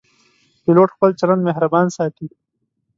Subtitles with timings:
[0.63, 2.27] پیلوټ خپل چلند مهربان ساتي.